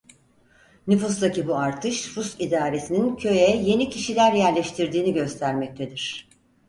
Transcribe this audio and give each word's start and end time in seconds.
Nüfustaki 0.87 1.47
bu 1.47 1.55
artış 1.57 2.17
Rus 2.17 2.35
idaresinin 2.39 3.15
köye 3.15 3.61
yeni 3.63 3.89
kişiler 3.89 4.33
yerleştirdiğini 4.33 5.13
göstermektedir. 5.13 6.29